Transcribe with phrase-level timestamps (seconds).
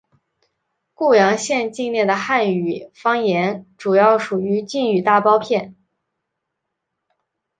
[0.95, 5.75] 固阳县境内的汉语方言主要属于晋语大包片。